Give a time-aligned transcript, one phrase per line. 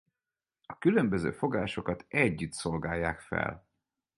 [0.65, 3.65] A különböző fogásokat együtt szolgálják fel.